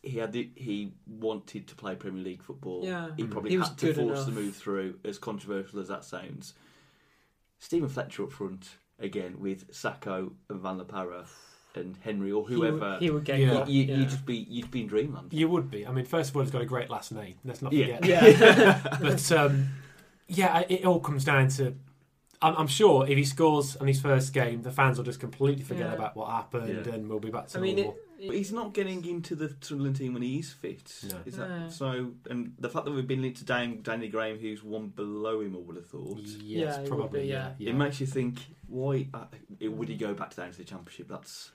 [0.04, 2.86] he had the, he wanted to play Premier League football.
[2.86, 3.10] Yeah.
[3.18, 3.32] he Mm.
[3.32, 4.26] probably He was had to force enough.
[4.28, 5.00] the move through.
[5.04, 6.54] As controversial as that sounds,
[7.66, 11.26] Steven Fletcher up front again with Sako and Van La Parra
[11.74, 12.98] and Henry or he would- whoever.
[13.00, 13.48] he would get Yeah.
[13.54, 13.98] got, you, yeah.
[13.98, 15.34] you'd just be you'd be in dreamland.
[15.34, 15.86] You would be.
[15.86, 17.36] I mean, first of all, he's got a great last name.
[17.44, 17.98] Let's not Yeah.
[17.98, 18.06] forget.
[18.06, 18.98] Yeah.
[19.02, 19.70] but um,
[20.28, 21.76] yeah, it all comes down to.
[22.42, 25.64] I'm, I'm sure if he scores on his first game, the fans will just completely
[25.64, 25.94] forget Yeah.
[25.96, 26.94] about what happened, Yeah.
[26.94, 27.94] and we'll be back to I mean, normal.
[27.94, 30.94] it, But he's not getting into the Sunderland team when he is fit.
[31.10, 31.18] No.
[31.26, 31.70] Is that No.
[31.70, 32.12] so?
[32.30, 35.56] And the fact that we've been linked to Dan, Danny Graham, who's one below him,
[35.56, 36.20] I would have thought.
[36.20, 37.22] yes, Yeah, probably.
[37.22, 37.70] be, yeah, yeah.
[37.72, 39.26] It makes you think, why uh,
[39.62, 41.08] would he go back down to the Championship?
[41.08, 41.52] That's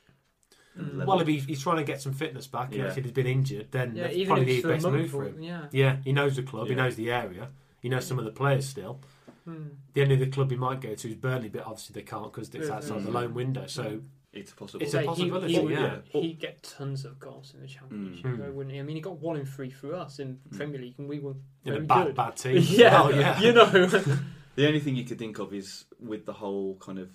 [0.78, 1.04] Mm.
[1.04, 2.82] Well, if he, he's trying to get some fitness back, Yeah.
[2.84, 5.10] and if he's been injured, then yeah, that's probably the it's for a best move
[5.10, 5.42] for or- him.
[5.42, 5.66] Yeah.
[5.72, 7.48] Yeah, he knows the club, he knows the area,
[7.80, 9.00] he knows some of the players still.
[9.44, 9.64] Hmm.
[9.94, 12.54] The only other club he might go to is Burnley, but obviously they can't because
[12.54, 12.74] it's Yeah.
[12.76, 13.14] outside the Mm.
[13.14, 13.66] loan window.
[13.66, 14.00] So
[14.32, 14.82] it's a possible.
[14.84, 15.96] It's a he- possibility, He, would, yeah.
[16.10, 18.38] He'd get tons of goals in the championship, Mm.
[18.38, 18.80] though, wouldn't he?
[18.80, 20.58] I mean, he got one in three for us in the Mm.
[20.58, 22.16] Premier League, and we were in a bad, good.
[22.16, 22.58] bad team.
[22.68, 23.40] yeah, well, yeah.
[23.40, 23.90] you know.
[24.56, 27.08] The only thing you could think of is with the whole kind of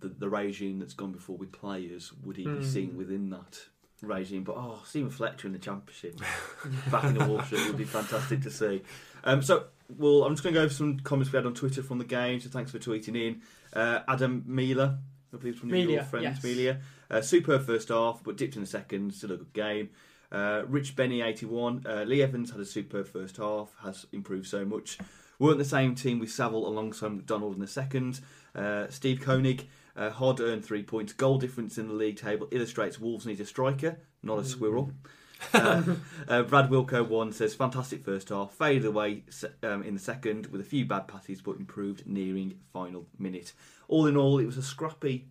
[0.00, 2.64] the, the regime that's gone before with players, would he be Mm.
[2.64, 3.58] seen within that
[4.00, 4.44] regime?
[4.44, 6.18] But oh, Steven Fletcher in the Championship,
[6.90, 8.82] back in the water, would be fantastic to see.
[9.24, 9.64] Um, so,
[9.98, 12.04] well, I'm just going to go over some comments we had on Twitter from the
[12.04, 12.40] game.
[12.40, 13.42] So, thanks for tweeting in.
[13.72, 14.98] Uh, Adam Mila
[15.32, 16.44] I believe it's one of your friends, yes.
[16.44, 16.80] Melia.
[17.10, 19.14] Uh, superb first half, but dipped in the second.
[19.14, 19.90] Still a good game.
[20.30, 21.86] Uh, Rich Benny, 81.
[21.86, 24.98] Uh, Lee Evans had a superb first half, has improved so much.
[25.38, 28.20] Weren't the same team with Saville alongside McDonald in the second.
[28.54, 31.12] Uh, Steve Koenig, uh, hard earned three points.
[31.12, 34.92] Goal difference in the league table illustrates Wolves need a striker, not a squirrel.
[35.54, 35.82] Uh,
[36.28, 39.22] uh, Brad Wilco one says fantastic first half, faded away
[39.62, 43.52] um, in the second with a few bad passes, but improved nearing final minute.
[43.88, 45.26] All in all, it was a scrappy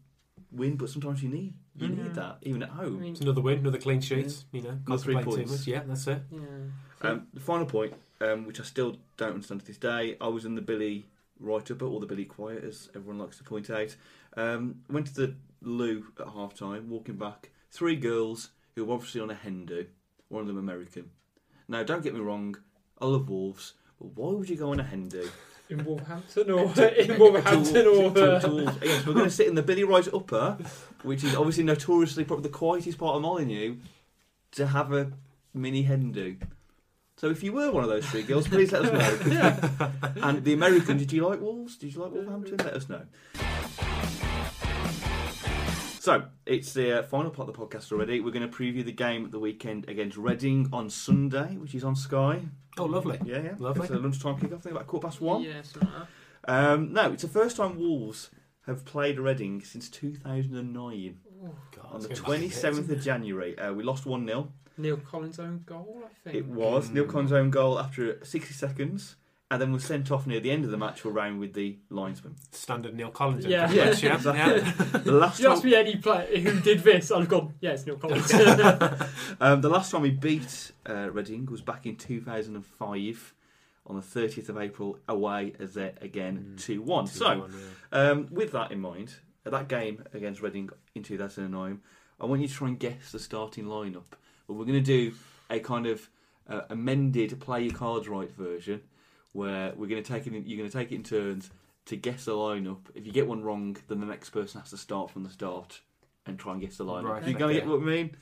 [0.52, 2.04] win, but sometimes you need you Yeah.
[2.04, 3.00] need that even at I home.
[3.00, 4.44] mean, It's another win, another clean sheet.
[4.52, 5.52] You know, Another three points.
[5.52, 5.68] much.
[5.68, 6.22] Yeah, that's it.
[6.32, 6.40] yeah.
[7.10, 10.44] Um, the final point, um, which I still don't understand to this day, I was
[10.46, 11.06] in the Billy
[11.40, 13.96] Wright up, or the Billy Quiet, as everyone likes to point out.
[14.38, 17.50] Um, went to the loo at half time, walking back.
[17.72, 19.86] Three girls who were obviously on a hen do,
[20.32, 21.12] one of them American.
[21.68, 22.58] Now, don't get me wrong,
[23.00, 25.30] I love wolves, but why would you go on a hen do?
[25.72, 26.64] in Wolverhampton or
[26.98, 28.74] in Wolverhampton or uh.
[28.84, 30.58] Yes, we're going to sit in the Billy Wright upper,
[31.04, 33.78] which is obviously notoriously probably the quietest part of Molyneux,
[34.52, 35.12] to have a
[35.54, 36.36] mini hen do.
[37.18, 39.92] So if you were one of those three girls, please let us know.
[40.24, 41.78] and the American, did you like Wolves?
[41.78, 42.58] Did you like Wolverhampton?
[42.58, 43.04] Let us know.
[46.02, 48.22] So it's the uh, final part of the podcast already.
[48.22, 51.84] We're going to preview the game at the weekend against Reading on Sunday, which is
[51.84, 52.42] on Sky.
[52.80, 53.20] Oh, lovely.
[53.24, 53.54] Yeah, yeah.
[53.60, 53.84] Lovely.
[53.84, 54.62] It's a lunchtime kick-off.
[54.62, 55.44] I think about quarter past one.
[55.44, 56.08] Yeah, something like.
[56.50, 58.32] Um, no, it's the first time Wolves
[58.66, 62.90] have played Reading since 2009 Oh, God, on the it's going back a bit, 27th
[62.90, 63.60] of January.
[63.60, 64.52] Uh, we lost 1 0.
[64.80, 66.36] Neil Collins' own goal, I think.
[66.36, 66.94] It was Mm.
[66.94, 69.18] Neil Collins' own goal after 60 seconds,
[69.52, 71.54] and then was sent off near the end of the match for a round with
[71.54, 72.36] the linesman.
[72.52, 73.46] Standard Neil Collins.
[73.46, 73.70] Yeah.
[73.70, 74.32] Yeah, yeah, exactly.
[74.94, 75.00] yeah.
[75.00, 77.72] The last you ask time, me any player who did this, I'd have gone, yeah,
[77.72, 78.34] it's Neil Collins.
[79.42, 83.34] um, the last time we beat uh, Reading was back in 2005
[83.88, 86.62] on the 30th of April away as there again Mm.
[86.62, 87.08] 2 1.
[87.08, 87.54] So, Two-one,
[87.92, 88.10] yeah.
[88.10, 91.82] Um, with that in mind, at that game against Reading in 2009,
[92.22, 94.12] I want you to try and guess the starting lineup.
[94.48, 95.14] But we're going to do
[95.50, 96.10] a kind of
[96.48, 98.82] uh, amended play your cards right version,
[99.34, 100.34] where we're going to take it.
[100.34, 101.50] In, you're going to take it in turns
[101.86, 102.82] to guess the lineup.
[102.94, 105.82] If you get one wrong, then the next person has to start from the start
[106.26, 107.04] and try and guess the lineup.
[107.04, 108.16] Right, You're going to get what I mean.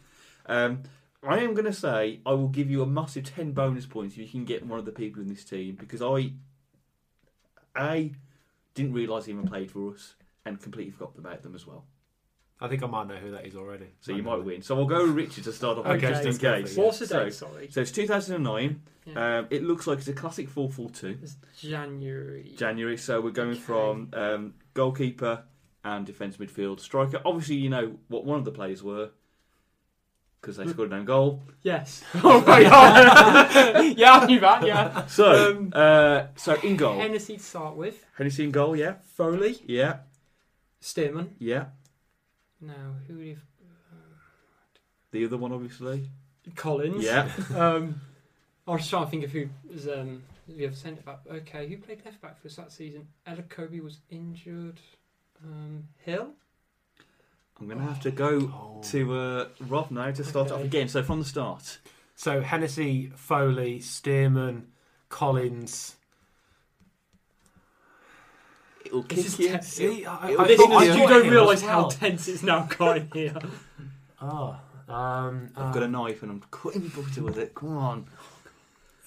[0.45, 0.83] Um,
[1.21, 4.19] I am going to say I will give you a massive ten bonus points if
[4.19, 6.33] you can get one of the people in this team because I,
[7.75, 8.11] I
[8.73, 11.85] didn't realise he even played for us and completely forgot about them as well.
[12.61, 13.87] I think I might know who that is already.
[14.01, 14.61] So you I know might win.
[14.61, 16.61] So I'll go with Richard to start off with, Okay, just in let's go for
[16.61, 16.71] case.
[16.73, 16.83] it, yeah.
[16.85, 17.67] What's the So- sorry?
[17.71, 18.81] So it's 2009.
[19.05, 19.37] Yeah.
[19.39, 21.23] Um, it looks like it's a classic 4-4-2.
[21.23, 22.53] It's January.
[22.57, 22.97] January.
[22.97, 23.59] So we're going Okay.
[23.59, 25.43] from um, goalkeeper
[25.85, 27.21] and defence midfield striker.
[27.25, 29.11] Obviously, you know what one of the players were
[30.41, 31.41] because they scored an own goal.
[31.63, 32.03] Yes.
[32.23, 33.97] Oh my god.
[33.97, 35.05] yeah, I knew that, yeah.
[35.07, 38.05] So, Um, uh, so in goal, Hennessy to start with.
[38.17, 38.75] Hennessy in goal.
[38.75, 39.59] Yeah, Foley.
[39.65, 39.99] yeah,
[40.81, 41.29] Stearman.
[41.39, 41.65] yeah.
[42.61, 43.37] Now, who would have...
[45.11, 46.09] The other one, obviously.
[46.55, 47.03] Collins.
[47.03, 47.29] Yeah.
[47.55, 48.01] Um,
[48.67, 51.21] I was trying to think of who was um, the other centre back.
[51.31, 53.07] Okay, who played left back for us that season?
[53.27, 54.79] Elokobi was injured.
[55.43, 56.29] Um, Hill.
[57.59, 58.81] I'm going to have to go Oh.
[58.89, 60.87] to uh, Rob now to start off again.
[60.87, 61.79] So from the start.
[62.15, 64.65] So Hennessy, Foley, Stearman,
[65.09, 65.95] Collins.
[68.89, 69.47] It'll This kick is you.
[69.49, 69.67] tense.
[69.67, 70.75] See, I, It'll I kick thought- you.
[70.78, 73.36] I you don't realise as how tense it's now going here.
[74.21, 74.58] Oh,
[74.89, 77.56] um, I've got a knife and I'm cutting butter with it.
[77.56, 78.06] Come on.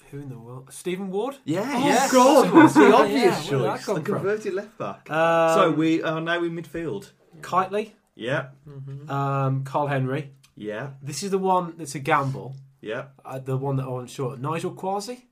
[0.09, 0.69] Who in the world?
[0.71, 1.35] Stephen Ward.
[1.43, 2.07] Yeah, Oh, yeah.
[2.11, 2.45] God.
[2.45, 2.81] Of course it was.
[2.81, 3.85] the Yeah, obvious where did that choice.
[3.85, 4.13] come The from?
[4.15, 5.11] converted left back.
[5.11, 7.11] Um, so we are now in midfield.
[7.41, 9.09] Kightly, Yeah, Mm-hmm.
[9.09, 10.31] um, Carl Henry.
[10.55, 12.55] yeah, This is the one that's a gamble.
[12.79, 13.05] yeah.
[13.25, 14.37] Uh, the one that I wasn't sure.
[14.37, 15.23] Nigel Quashie.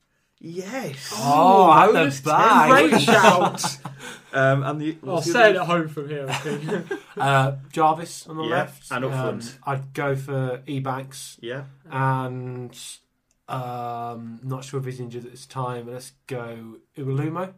[0.43, 1.13] Yes.
[1.15, 2.71] Oh, out the bonus bag.
[2.81, 2.89] 10.
[2.89, 3.77] Great shout.
[4.33, 6.25] Um, and the, I'll say it at home from here.
[6.29, 6.83] I.
[7.17, 8.89] Uh, Jarvis on the Yeah, left.
[8.89, 9.41] and up Um.
[9.65, 11.63] I'd go for Ebanks Yeah.
[11.91, 12.73] and
[13.49, 15.91] um, not sure if he's injured at this time.
[15.91, 17.53] Let's go Iwelumo.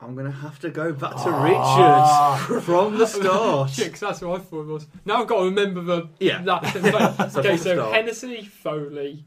[0.00, 2.46] I'm going to have to go back to Ah.
[2.48, 3.70] Richard from the start.
[3.70, 4.86] Shit, 'cause that's what I thought it was.
[5.04, 6.42] Now I've got to remember the Yeah.
[6.42, 7.30] that.
[7.32, 7.92] So okay, so start.
[7.94, 9.24] Hennessy, Foley,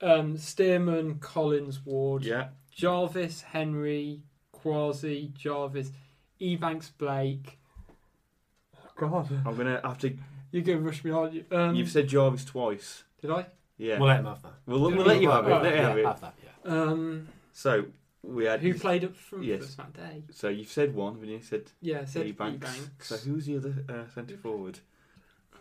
[0.00, 2.48] um, Stearman, Collins, Ward, Yeah.
[2.70, 4.22] Jarvis, Henry,
[4.54, 5.90] Quashie, Jarvis,
[6.40, 7.58] Ebanks, Blake.
[8.76, 10.16] Oh, God, I'm going to have to.
[10.50, 11.44] you're going to rush me, aren't you?
[11.50, 13.04] Um, You've said Jarvis twice.
[13.20, 13.46] did I?
[13.78, 13.98] Yeah.
[13.98, 14.52] We'll let him have that.
[14.66, 15.50] We'll, we'll let you have it.
[15.50, 16.04] Right, Let you yeah, have it.
[16.06, 16.34] have that.
[16.64, 16.72] Yeah.
[16.72, 17.86] Um, So
[18.22, 18.60] we had.
[18.60, 19.58] who played up front Yes.
[19.60, 20.22] for us that day?
[20.32, 21.40] So you've said one, haven't you?
[21.42, 22.58] said Yeah, said Ebanks.
[22.60, 23.02] Ebanks.
[23.02, 24.80] So who's the other uh, centre forward?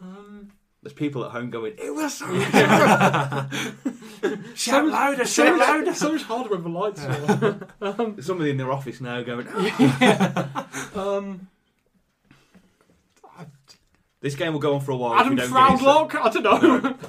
[0.01, 0.49] Um,
[0.85, 2.27] There's people at home going, it was so
[4.53, 5.25] Shout louder!
[5.25, 5.95] so, Shout louder!
[5.95, 7.99] so much harder when the lights are on.
[7.99, 10.67] um, Somebody in their office now going, "Oh,
[11.17, 11.47] um,
[14.21, 15.15] This game will go on for a while.
[15.15, 15.87] Adam we don't get it set.
[15.87, 16.15] Froudlock?
[16.15, 16.43] I don't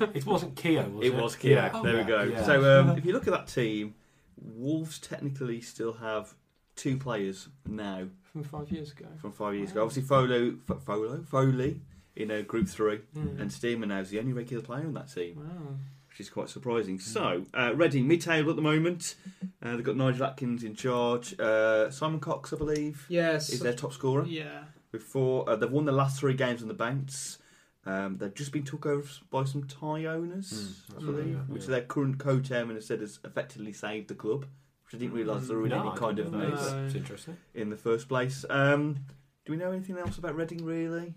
[0.00, 0.08] know.
[0.14, 1.08] It wasn't Keogh, was it?
[1.08, 1.70] It was Kia.
[1.72, 1.82] Yeah.
[1.82, 2.22] there we go.
[2.22, 2.44] yeah.
[2.44, 3.94] So um, if you look at that team,
[4.40, 6.32] Wolves technically still have
[6.76, 9.04] two players now From five years ago.
[9.20, 9.82] from five years ago.
[9.82, 11.82] Obviously, Folo, F- Folo, Foley
[12.16, 13.40] in uh, Group Three, Mm.
[13.40, 15.76] and Stearman now is the only regular player in that team, Wow.
[16.08, 16.98] which is quite surprising.
[16.98, 19.14] So uh, Reading mid-table at the moment.
[19.62, 21.38] Uh, they've got Nigel Adkins in charge.
[21.38, 23.50] Uh, Simon Cox, I believe, Yes.
[23.50, 24.24] is their top scorer.
[24.26, 24.64] Yeah.
[24.92, 27.38] With four, uh, they've won the last three games on the bounce.
[27.84, 30.52] Um, they've just been took over by some Thai owners,
[30.90, 31.52] Mm, I believe, right, yeah.
[31.52, 31.68] which Yeah.
[31.70, 34.46] their current co-chairman has said has effectively saved the club,
[34.84, 36.48] which I didn't realise there were No, any kind of know.
[36.48, 36.84] No.
[36.86, 37.36] It's interesting.
[37.54, 38.44] in the first place.
[38.50, 38.96] Um,
[39.44, 41.14] do we know anything else about Reading, really?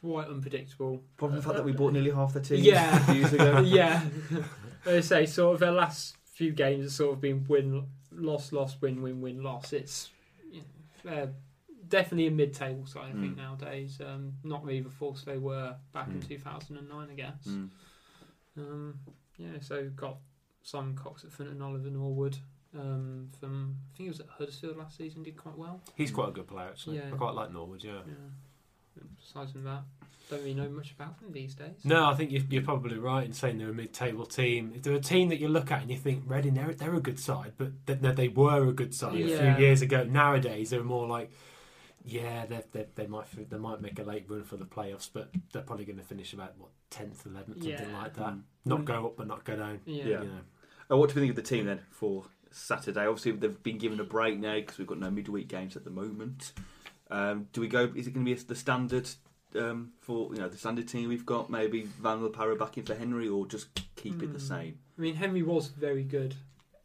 [0.00, 1.02] Quite unpredictable.
[1.16, 3.12] Apart from the fact that we bought nearly half the team Yeah.
[3.12, 3.60] years ago.
[3.66, 4.02] yeah.
[4.86, 8.76] I say, sort of their last few games have sort of been win, loss, loss,
[8.80, 9.72] win, win, win, loss.
[9.72, 10.10] It's
[10.52, 10.62] you
[11.04, 11.28] know,
[11.88, 13.38] definitely a mid-table side, I think, Mm.
[13.38, 14.00] nowadays.
[14.04, 16.28] Um, not really the force they were back in Mm.
[16.28, 17.46] 2009, I guess.
[17.46, 17.70] Mm.
[18.56, 18.98] Um,
[19.36, 20.18] yeah, so got
[20.62, 22.36] Simon Cox at front and Oliver Norwood
[22.78, 25.80] um, from, I think he was at Huddersfield last season, did quite well.
[25.96, 26.96] He's quite a good player, actually.
[26.98, 27.08] Yeah.
[27.12, 28.00] I quite like Norwood, yeah.
[28.06, 28.12] Yeah.
[29.20, 29.82] Besides from that,
[30.30, 31.76] don't really know much about them these days.
[31.84, 34.72] No, I think you're, you're probably right in saying they're a mid-table team.
[34.76, 37.00] If they're a team that you look at and you think Reading, they're, they're a
[37.00, 40.04] good side, but they, they- they were a good side a few years ago.
[40.04, 41.30] Nowadays, they're more like,
[42.04, 45.30] yeah, they they they might they might make a late run for the playoffs, but
[45.52, 48.22] they're probably going to finish about what tenth, eleventh, something like that.
[48.64, 49.80] Not go up, but not go down.
[49.84, 50.04] Yeah.
[50.04, 50.22] Yeah.
[50.22, 50.40] You know.
[50.90, 53.06] Uh, what do we think of the team then for Saturday?
[53.06, 55.90] Obviously, they've been given a break now because we've got no midweek games at the
[55.90, 56.52] moment.
[57.10, 57.90] Um, do we go?
[57.94, 59.08] Is it going to be the standard
[59.56, 61.48] um, for you know the standard team we've got?
[61.50, 64.48] Maybe Van der Parra back in for Henry, or just keep it the Mm.
[64.48, 64.78] same?
[64.96, 66.34] I mean, Henry was very good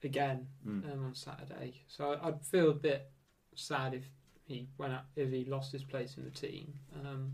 [0.04, 0.92] again Mm.
[0.94, 3.12] um, on Saturday, so I'd feel a bit
[3.56, 4.04] sad if
[4.46, 6.74] he went out, if he lost his place in the team.
[7.06, 7.34] Um,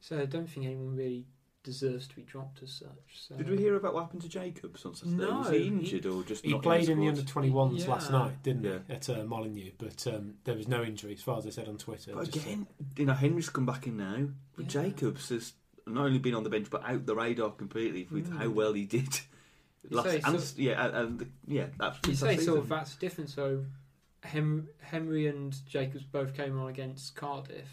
[0.00, 1.26] so I don't think anyone really
[1.68, 2.88] deserves to be dropped as such.
[3.28, 3.34] So.
[3.36, 5.16] Did we hear about what happened to Jacobs on Saturday?
[5.16, 7.42] No, was he he- injured or just He not played in the squad?
[7.42, 8.78] under 21s last night, didn't Yeah.
[8.88, 9.72] he, at uh, Molyneux?
[9.76, 12.12] But um, there was no injury, as far as I said on Twitter.
[12.14, 14.82] But Just, again, you know, Henry's come back in now, but Yeah.
[14.84, 15.52] Jacobs has
[15.86, 18.38] not only been on the bench but out the radar completely with Mm.
[18.38, 19.20] how well he did.
[19.90, 22.10] Last, say and, so- yeah, and, and the- yeah, absolutely.
[22.10, 23.30] You say sort of that's different.
[23.30, 23.64] So
[24.22, 27.68] Hem- Henry and Jacobs both came on against Cardiff.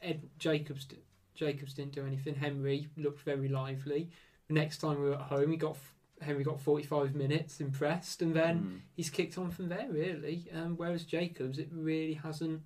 [0.00, 0.96] Ed Jacobs di-
[1.38, 2.34] Jacobs didn't do anything.
[2.34, 4.10] Henry looked very lively.
[4.48, 5.76] Next time we were at home, he got
[6.20, 8.80] Henry got 45 minutes, impressed, and then Mm.
[8.96, 10.46] he's kicked on from there really.
[10.52, 12.62] Um, whereas Jacobs, it really hasn't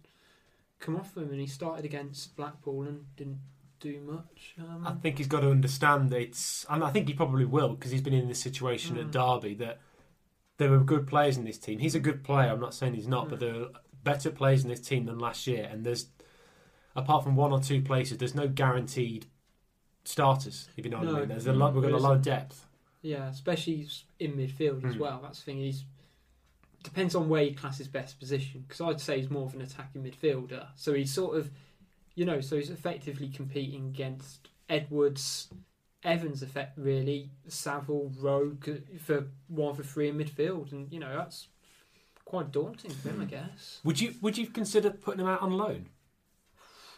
[0.79, 3.41] come off him, and he started against Blackpool and didn't
[3.79, 4.55] do much.
[4.59, 7.75] Um, I think he's got to understand that it's, and I think he probably will
[7.75, 9.13] because he's been in this situation at Mm.
[9.13, 9.81] Derby that
[10.57, 11.79] there are good players in this team.
[11.79, 12.51] He's a good player.
[12.51, 13.41] I'm not saying he's not, but Mm.
[13.41, 13.69] there are
[14.03, 15.69] better players in this team than last year.
[15.71, 16.07] And there's,
[16.97, 19.27] apart from one or two places, there's no guaranteed
[20.05, 20.69] starters.
[20.77, 21.75] If you know what I mean, there's a lot.
[21.75, 22.67] We've got a lot of depth.
[23.03, 24.99] Yeah, especially in midfield as Mm.
[24.99, 25.21] well.
[25.23, 25.59] That's the thing.
[25.59, 25.85] He's
[26.83, 28.65] depends on where he classes best position.
[28.67, 30.67] Because I'd say he's more of an attacking midfielder.
[30.75, 31.51] So he's sort of,
[32.17, 35.49] you know, so he's effectively competing against Edwards,
[36.03, 41.47] Evans, effect really, Saville, Rogue for one the three in midfield, and you know that's
[42.25, 43.31] quite daunting for him, I Mm.
[43.31, 43.81] guess.
[43.85, 45.89] Would you Would you consider putting him out on loan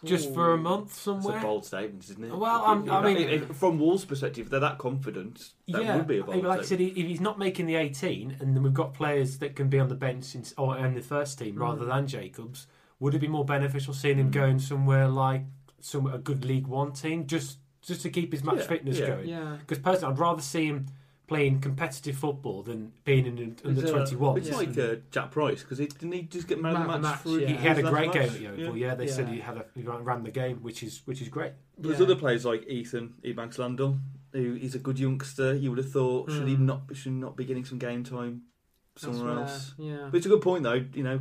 [0.04, 2.36] just for a month That's It's a bold statement, isn't it?
[2.36, 5.52] Well, I'm- I mean- If- if- from Wolves' perspective, they're that confident.
[5.68, 7.66] That yeah, would be a I bold mean, like I said, if he's not making
[7.66, 10.76] the 18, and then we've got players that can be on the bench in, or
[10.78, 11.88] in the first team rather Mm.
[11.88, 12.66] than Jacobs,
[13.00, 14.32] would it be more beneficial seeing him Mm.
[14.32, 15.44] going somewhere like
[15.80, 19.06] some a good League One team just just to keep his match Yeah, fitness yeah.
[19.08, 19.28] going?
[19.28, 20.86] Yeah, Because personally, I'd rather see him
[21.26, 24.38] playing competitive football than being in an under Is, uh, 21.
[24.38, 24.56] It's Yeah.
[24.56, 27.08] like uh, Jack Price because didn't he just get man of the Man of the
[27.08, 27.14] match?
[27.14, 27.46] match, for yeah.
[27.48, 28.34] he, he had a great last game match?
[28.52, 28.76] at Yeovil.
[28.76, 31.52] Yeah, they said he had a, he ran the game, which is which is great.
[31.78, 33.98] But there's other players like Ethan Ebanks Landell,
[34.32, 35.54] who is a good youngster.
[35.54, 36.60] You would have thought should he Mm.
[36.60, 38.42] not should not be getting some game time
[38.96, 39.74] somewhere That's else.
[39.78, 40.84] where- Yeah, But it's a good point though.
[40.92, 41.20] You know,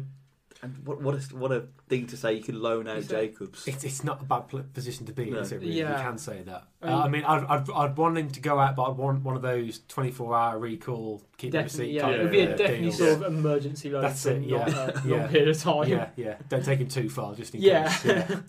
[0.64, 2.34] and what what a what a thing to say.
[2.34, 3.68] You can loan out Is Jacobs.
[3.68, 5.40] It's, it's not a bad pl- position to be in, No.
[5.42, 5.58] is it?
[5.62, 5.74] Really?
[5.74, 5.98] Yeah.
[5.98, 6.64] You can say that.
[6.82, 8.98] I Uh, mean- I mean, I'd, I'd, I'd want him to go out, but I'd
[8.98, 11.86] want one of those 24 hour recall, keep the definitely.
[11.88, 12.98] receipt Yeah, kind it would be a uh, definitely deals.
[12.98, 14.58] sort of emergency loan That's it, yeah.
[14.58, 15.28] not a long Yeah.
[15.28, 15.88] period of time.
[15.90, 16.36] Yeah, yeah.
[16.50, 17.88] Don't take him too far, just in Yeah.
[17.90, 18.06] case.
[18.06, 18.40] Yeah.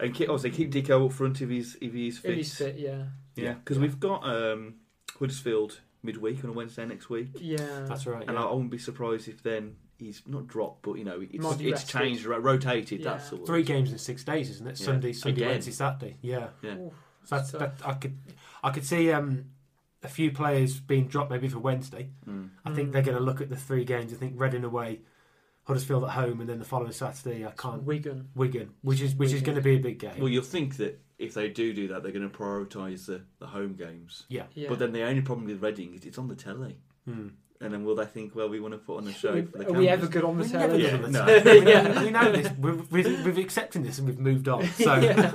[0.00, 2.30] And keep, obviously keep Dicko up front if he's if he's fit.
[2.32, 3.04] If he's fit, yeah.
[3.36, 4.76] Yeah, because we've got um,
[5.18, 7.58] Huddersfield midweek on a Wednesday next week, Yeah.
[7.86, 8.26] That's right.
[8.26, 8.46] and I, Yeah.
[8.48, 11.70] I wouldn't be surprised if then he's not dropped, but you know it's Might it's
[11.82, 11.98] rested.
[11.98, 13.00] changed, rotated.
[13.00, 13.12] Yeah.
[13.12, 14.80] That sort of Three games in six days, isn't it?
[14.80, 14.86] Yeah.
[14.86, 15.48] Sunday, Sunday, Again.
[15.52, 16.16] Wednesday, Saturday.
[16.22, 16.48] Yeah.
[16.62, 16.76] Yeah.
[16.78, 16.92] Oof,
[17.24, 17.60] So that's, tough.
[17.60, 18.18] that, I could,
[18.64, 19.44] I could see um,
[20.02, 22.10] a few players being dropped maybe for Wednesday.
[22.28, 22.50] Mm.
[22.64, 22.92] I think Mm.
[22.92, 24.12] they're going to look at the three games.
[24.12, 25.00] I think Reading away,
[25.64, 28.28] Huddersfield at home, and then the following Saturday I can't Wigan.
[28.34, 30.18] Wigan, which is which is going to be a big game.
[30.18, 33.46] Well, you'll think that if they do do that, they're going to prioritise the, the
[33.46, 34.24] home games.
[34.30, 34.44] yeah.
[34.54, 34.68] Yeah.
[34.70, 36.78] But then the only problem with Reading is it's on the telly.
[37.06, 37.28] Hmm.
[37.62, 39.58] And then will they think, well, we want to put on a show We- for
[39.58, 40.82] the are we ever good on the telly?
[40.82, 41.26] never Yeah, no.
[41.52, 42.02] Yeah.
[42.04, 42.50] we know this.
[42.58, 44.66] We've, we've, we've accepted this and we've moved on.
[44.78, 45.32] So Yeah.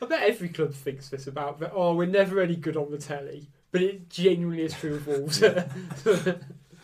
[0.00, 1.72] I bet every club thinks this about that.
[1.74, 5.42] Oh, we're never any good on the telly, but it genuinely is true of Wolves.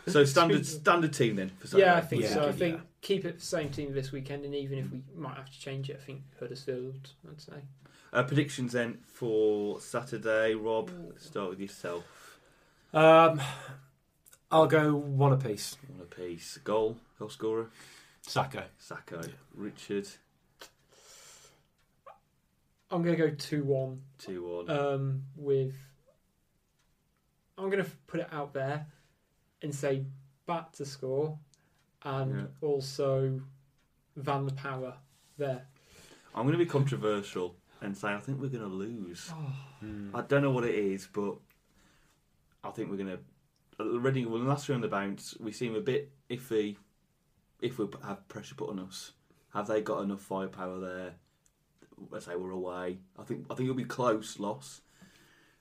[0.06, 1.86] So standard standard team then for Saturday.
[1.86, 2.34] yeah, I think Yeah.
[2.34, 2.42] so.
[2.42, 2.52] I Yeah.
[2.52, 5.58] think keep it the same team this weekend, and even if we might have to
[5.58, 7.08] change it, I think Huddersfield.
[7.26, 7.52] I'd say.
[8.12, 10.90] Uh, predictions then for Saturday, Rob.
[11.18, 12.04] Start with yourself.
[12.92, 13.40] um,
[14.50, 15.76] I'll go one apiece.
[15.88, 16.58] One apiece.
[16.58, 17.70] Goal, goal scorer,
[18.22, 18.62] Sako.
[18.78, 19.22] Sako,
[19.54, 20.06] Richard,
[22.90, 24.02] I'm going to go two one.
[24.18, 24.70] two one.
[24.70, 25.74] um, with.
[27.56, 28.86] I'm going to put it out there
[29.62, 30.04] and say
[30.46, 31.38] Batth to score
[32.02, 32.46] and Yeah.
[32.60, 33.40] also
[34.16, 34.94] Van the Power
[35.38, 35.66] there.
[36.34, 39.30] I'm going to be controversial and say I think we're going to lose.
[39.80, 40.10] Hmm.
[40.14, 41.36] I don't know what it is, but
[42.64, 43.18] I think we're going to.
[43.78, 46.76] Reading, well, last year on the bounce, we seem a bit iffy
[47.60, 49.12] if we have pressure put on us.
[49.52, 51.14] Have they got enough firepower there?
[52.10, 52.98] Let's say we're away.
[53.18, 54.80] I think I think it'll be close loss,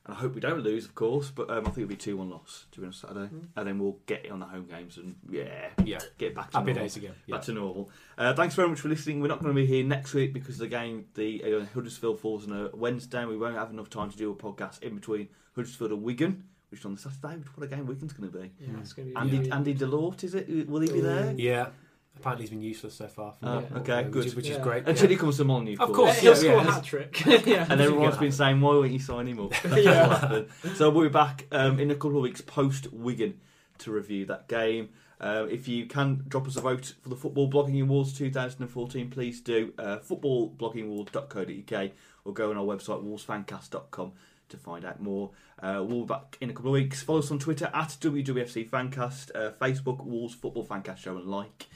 [0.05, 1.29] and I hope we don't lose, of course.
[1.31, 3.47] But um, I think it'll be two one loss to be on Saturday, Mm.
[3.55, 5.99] and then we'll get it on the home games and yeah, Yeah.
[6.17, 7.13] get back to Happy normal days again.
[7.27, 7.35] Yeah.
[7.37, 7.89] back to normal.
[8.17, 9.21] Uh, thanks very much for listening.
[9.21, 12.47] We're not going to be here next week because the game, the uh, Huddersfield falls
[12.47, 13.25] on a Wednesday.
[13.25, 16.79] We won't have enough time to do a podcast in between Huddersfield and Wigan, which
[16.81, 17.37] is on the Saturday.
[17.37, 18.51] Which what a game Wigan's going to be.
[18.59, 20.67] Yeah, it's going to be Andy really- Andy Delort, is it?
[20.67, 21.31] Will he be there?
[21.37, 21.67] Yeah.
[22.17, 23.33] Apparently he's been useless so far.
[23.33, 24.25] from Oh, what- okay, which good.
[24.25, 24.87] is- Which is great.
[24.87, 25.09] Until yeah.
[25.11, 26.67] he comes to Molyneux, Of Uh, course, he'll yeah, score yeah.
[26.67, 27.25] a hat trick.
[27.27, 29.51] And everyone's been saying, why won't you sign him up?
[29.63, 30.07] That's Yeah.
[30.07, 30.47] what happened.
[30.75, 33.39] So we'll be back um, in a couple of weeks post Wigan
[33.79, 34.89] to review that game.
[35.21, 39.39] Um, if you can drop us a vote for the Football Blogging Awards 2014, please
[39.41, 39.73] do.
[39.77, 41.91] Uh, footballbloggingawards.co.uk
[42.25, 44.11] or go on our website, wolvesfancast.com
[44.53, 45.31] to find out more.
[45.61, 47.03] Uh, we'll be back in a couple of weeks.
[47.03, 51.67] Follow us on Twitter at WWFC Fancast, uh, Facebook, Wolves Football Fancast Show and like.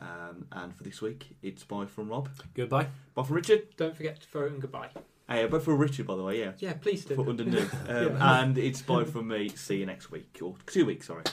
[0.00, 2.28] Um, and for this week, it's bye from Rob.
[2.54, 2.86] Goodbye.
[3.14, 3.76] Bye from Richard.
[3.76, 4.88] Don't forget to throw in goodbye.
[5.28, 7.14] Hey, bye for Richard, by the way, yeah Yeah, please do.
[7.14, 7.72] for underneath.
[7.88, 8.40] Um, Yeah.
[8.42, 9.48] And it's bye from me.
[9.50, 11.06] See you next week or two weeks.
[11.08, 11.24] Sorry.